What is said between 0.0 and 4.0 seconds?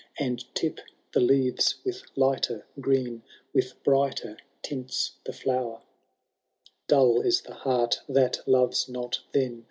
And tip the leaves with lighter green. With